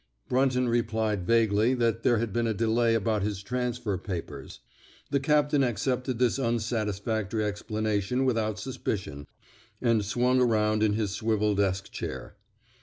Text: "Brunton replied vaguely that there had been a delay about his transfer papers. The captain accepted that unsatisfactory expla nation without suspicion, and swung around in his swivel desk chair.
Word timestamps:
"Brunton 0.29 0.67
replied 0.67 1.27
vaguely 1.27 1.75
that 1.75 2.01
there 2.01 2.17
had 2.17 2.33
been 2.33 2.47
a 2.47 2.55
delay 2.55 2.95
about 2.95 3.21
his 3.21 3.43
transfer 3.43 3.99
papers. 3.99 4.61
The 5.11 5.19
captain 5.19 5.63
accepted 5.63 6.17
that 6.17 6.39
unsatisfactory 6.39 7.43
expla 7.43 7.83
nation 7.83 8.25
without 8.25 8.57
suspicion, 8.57 9.27
and 9.79 10.03
swung 10.03 10.41
around 10.41 10.81
in 10.81 10.93
his 10.93 11.11
swivel 11.11 11.53
desk 11.53 11.91
chair. 11.91 12.35